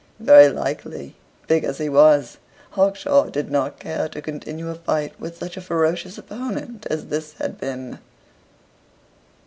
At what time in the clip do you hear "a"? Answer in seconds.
4.69-4.73, 5.57-5.61